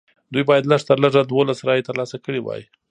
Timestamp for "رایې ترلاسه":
1.67-2.17